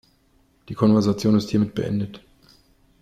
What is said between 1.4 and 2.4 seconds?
hiermit beendet.